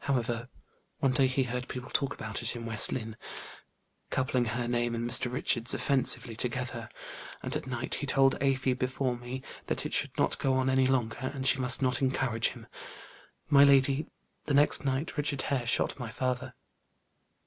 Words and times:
However, 0.00 0.50
one 0.98 1.12
day 1.12 1.26
he 1.26 1.44
heard 1.44 1.66
people 1.66 1.88
talk 1.88 2.12
about 2.12 2.42
it 2.42 2.54
in 2.54 2.66
West 2.66 2.92
Lynne, 2.92 3.16
coupling 4.10 4.44
her 4.44 4.68
name 4.68 4.94
and 4.94 5.08
Mr. 5.08 5.32
Richard's 5.32 5.72
offensively 5.72 6.36
together, 6.36 6.90
and 7.42 7.56
at 7.56 7.66
night 7.66 7.94
he 7.94 8.06
told 8.06 8.34
Afy, 8.42 8.74
before 8.74 9.16
me, 9.16 9.40
that 9.68 9.86
it 9.86 9.94
should 9.94 10.14
not 10.18 10.38
go 10.38 10.52
on 10.52 10.68
any 10.68 10.86
longer, 10.86 11.30
and 11.32 11.46
she 11.46 11.58
must 11.58 11.80
not 11.80 12.02
encourage 12.02 12.48
him. 12.48 12.66
My 13.48 13.64
lady, 13.64 14.06
the 14.44 14.52
next 14.52 14.84
night 14.84 15.16
Richard 15.16 15.40
Hare 15.40 15.66
shot 15.66 15.98
my 15.98 16.10
father." 16.10 16.52